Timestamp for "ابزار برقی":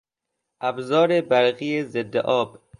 0.61-1.83